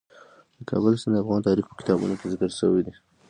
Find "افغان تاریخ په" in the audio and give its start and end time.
1.23-1.75